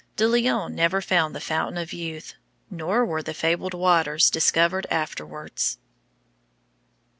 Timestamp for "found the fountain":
0.99-1.77